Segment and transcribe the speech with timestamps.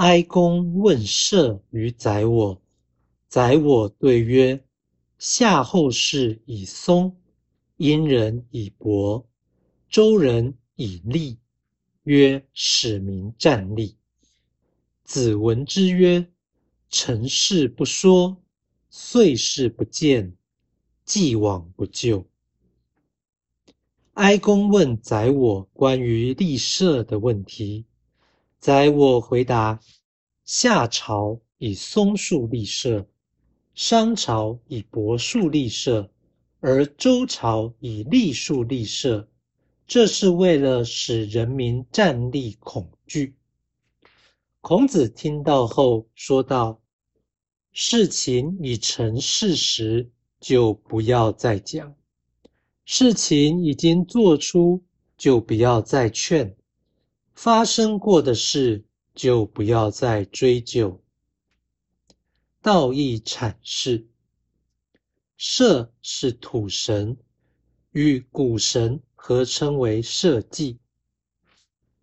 [0.00, 2.62] 哀公问射于宰我，
[3.28, 4.64] 宰我对曰
[5.20, 7.14] ：“夏后氏以松，
[7.76, 9.28] 殷人以柏，
[9.90, 11.36] 周人以栗。
[12.04, 13.94] 曰：使民战栗。”
[15.04, 16.26] 子闻之曰
[16.88, 18.38] ：“成事不说，
[18.88, 20.34] 遂事不见，
[21.04, 22.24] 既往不咎。”
[24.16, 27.84] 哀公问宰我关于立社的问题。
[28.60, 29.80] 宰我回答：
[30.44, 33.08] 夏朝以松树立社，
[33.72, 36.12] 商朝以柏树立社，
[36.60, 39.26] 而周朝以栗树立社，
[39.86, 43.34] 这是为了使人民站立恐惧。
[44.60, 46.82] 孔子听到后说道
[47.72, 51.94] ：“事情已成事实，就不要再讲；
[52.84, 54.84] 事情已经做出，
[55.16, 56.54] 就不要再劝。”
[57.42, 61.02] 发生过的事就不要再追究。
[62.60, 64.06] 道义阐释：
[65.38, 67.16] 社是土神，
[67.92, 70.78] 与谷神合称为社稷。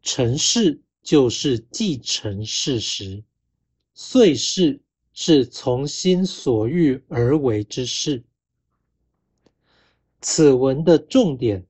[0.00, 3.22] 成事就是继承事实，
[3.92, 4.80] 遂事
[5.12, 8.24] 是从心所欲而为之事。
[10.22, 11.66] 此文的重点，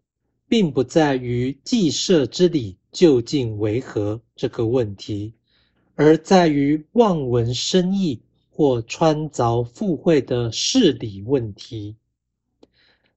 [0.46, 2.75] 并不在于祭社之礼。
[2.96, 5.34] 究竟为何这个问题，
[5.96, 11.96] 而在于望文生义或穿凿附会的事理问题。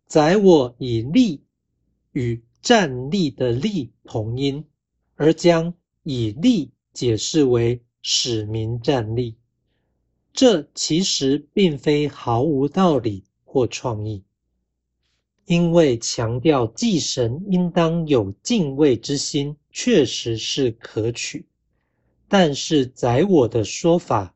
[0.05, 1.45] 宰我以利
[2.11, 4.66] 与站立的立同音，
[5.16, 9.38] 而将以利解释为使民站立，
[10.33, 14.25] 这其实并非毫无道理或创意，
[15.50, 19.58] 因为强调祭神应当有敬畏之心。
[19.72, 21.45] 确实是可取，
[22.28, 24.36] 但是宰我的说法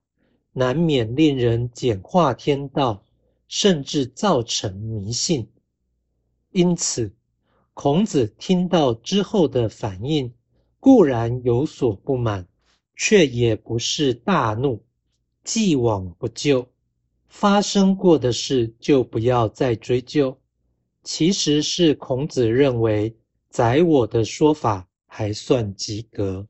[0.53, 3.03] 难免令人简化天道，
[3.47, 5.49] 甚至造成迷信。
[6.51, 7.11] 因此，
[7.73, 10.33] 孔子听到之后的反应
[10.79, 12.47] 固然有所不满，
[12.95, 14.85] 却也不是大怒。
[15.43, 16.67] 既往不咎，
[17.27, 20.37] 发生过的事就不要再追究。
[21.03, 23.15] 其实是孔子认为
[23.49, 24.87] 宰我的说法。
[25.15, 26.47] 还算及格。